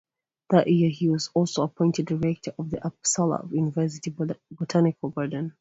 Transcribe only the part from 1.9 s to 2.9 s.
director of the